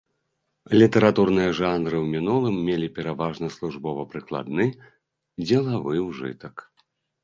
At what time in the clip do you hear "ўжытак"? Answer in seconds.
6.13-6.55